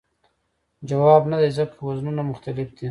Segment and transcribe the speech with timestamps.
[0.89, 2.79] ځواب نه دی ځکه وزنونه مختلف دي.